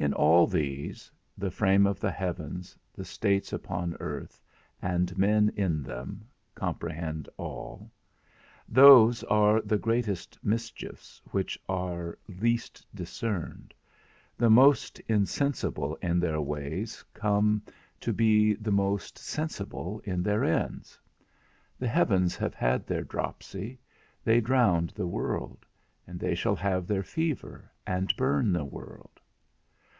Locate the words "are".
9.24-9.60, 11.68-12.16